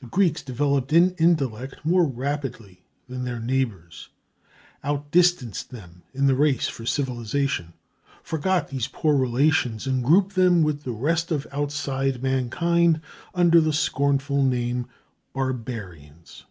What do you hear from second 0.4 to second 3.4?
developed in intellect more rapidly than their